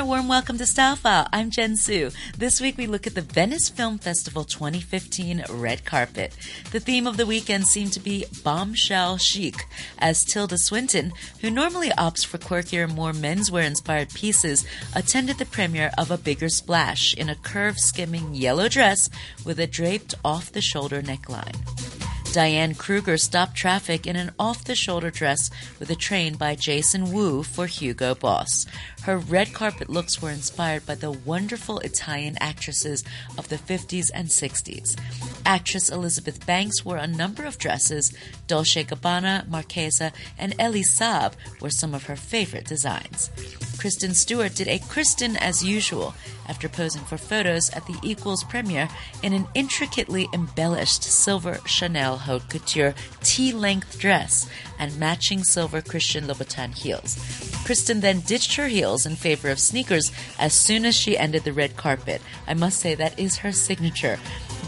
[0.00, 1.28] a warm welcome to Style File.
[1.30, 2.10] I'm Jen Su.
[2.38, 6.34] This week we look at the Venice Film Festival 2015 red carpet.
[6.70, 9.66] The theme of the weekend seemed to be bombshell chic,
[9.98, 14.66] as Tilda Swinton, who normally opts for quirkier, more menswear inspired pieces,
[14.96, 19.10] attended the premiere of A Bigger Splash in a curve skimming yellow dress
[19.44, 21.89] with a draped off the shoulder neckline.
[22.32, 27.12] Diane Kruger stopped traffic in an off the shoulder dress with a train by Jason
[27.12, 28.66] Wu for Hugo Boss.
[29.02, 33.02] Her red carpet looks were inspired by the wonderful Italian actresses
[33.36, 34.96] of the 50s and 60s.
[35.44, 38.12] Actress Elizabeth Banks wore a number of dresses.
[38.46, 43.30] Dolce Gabbana, Marchesa, and Elie Saab were some of her favorite designs.
[43.76, 46.14] Kristen Stewart did a Kristen as usual
[46.46, 48.88] after posing for photos at the Equals premiere
[49.22, 54.48] in an intricately embellished silver Chanel haute couture tea length dress
[54.78, 57.18] and matching silver Christian Louboutin heels.
[57.64, 61.52] Kristen then ditched her heels in favor of sneakers as soon as she ended the
[61.52, 62.22] red carpet.
[62.46, 64.18] I must say that is her signature.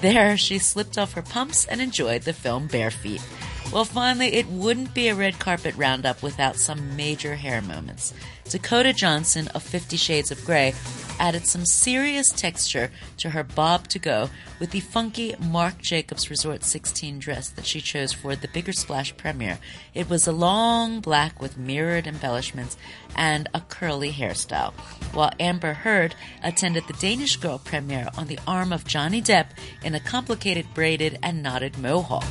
[0.01, 3.23] There, she slipped off her pumps and enjoyed the film bare feet.
[3.73, 8.13] Well, finally, it wouldn't be a red carpet roundup without some major hair moments.
[8.45, 10.75] Dakota Johnson of Fifty Shades of Grey
[11.19, 16.65] added some serious texture to her bob to go with the funky Marc Jacobs Resort
[16.65, 19.59] 16 dress that she chose for the Bigger Splash premiere.
[19.95, 22.77] It was a long black with mirrored embellishments
[23.17, 24.73] and a curly hairstyle,
[25.13, 29.47] while Amber Heard attended the Danish Girl premiere on the arm of Johnny Depp
[29.83, 32.25] in a complicated braided and knotted mohawk.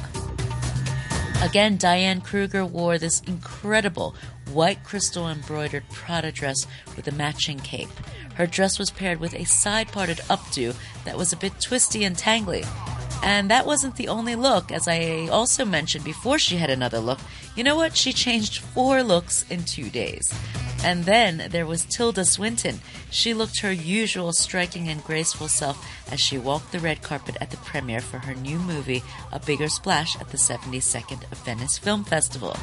[1.41, 4.15] Again, Diane Kruger wore this incredible
[4.53, 7.89] white crystal embroidered Prada dress with a matching cape.
[8.35, 12.15] Her dress was paired with a side parted updo that was a bit twisty and
[12.15, 12.65] tangly.
[13.23, 17.19] And that wasn't the only look, as I also mentioned before she had another look.
[17.55, 17.95] You know what?
[17.95, 20.33] She changed four looks in two days.
[20.83, 22.81] And then there was Tilda Swinton.
[23.11, 27.51] She looked her usual striking and graceful self as she walked the red carpet at
[27.51, 32.55] the premiere for her new movie, A Bigger Splash, at the 72nd Venice Film Festival.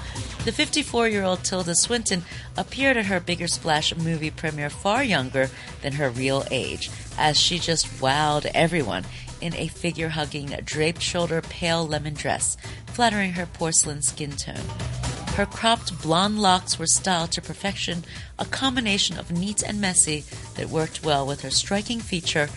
[0.45, 2.25] The 54 year old Tilda Swinton
[2.57, 5.49] appeared at her Bigger Splash movie premiere far younger
[5.83, 9.05] than her real age, as she just wowed everyone
[9.41, 15.08] in a figure hugging, draped shoulder pale lemon dress, flattering her porcelain skin tone.
[15.38, 18.03] Her cropped blonde locks were styled to perfection,
[18.41, 20.25] a combination of neat and messy
[20.56, 22.49] that worked well with her striking feature,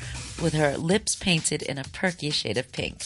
[0.42, 3.04] with her lips painted in a perky shade of pink.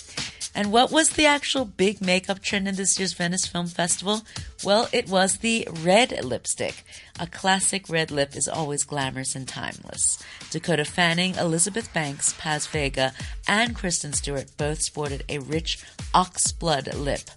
[0.56, 4.22] And what was the actual big makeup trend in this year's Venice Film Festival?
[4.64, 6.86] Well, it was the red lipstick.
[7.20, 10.24] A classic red lip is always glamorous and timeless.
[10.52, 13.12] Dakota Fanning, Elizabeth Banks, Paz Vega,
[13.46, 15.84] and Kristen Stewart both sported a rich
[16.14, 17.30] oxblood lip.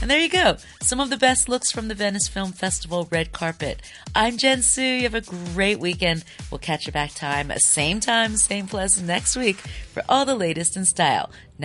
[0.00, 0.56] And there you go.
[0.80, 3.82] Some of the best looks from the Venice Film Festival red carpet.
[4.14, 4.80] I'm Jen Su.
[4.80, 6.24] You have a great weekend.
[6.52, 10.76] We'll catch you back time, same time, same place next week for all the latest
[10.76, 11.30] in style.